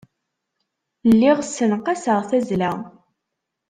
[1.09, 2.71] Lliɣ ssenqaseɣ tazzla.